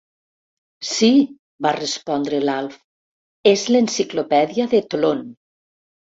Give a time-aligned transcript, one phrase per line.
[0.91, 2.79] Sí —va respondre l'Alf—,
[3.53, 5.23] és l'enciclopèdia de Tlön.